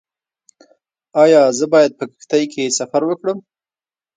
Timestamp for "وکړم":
3.05-3.37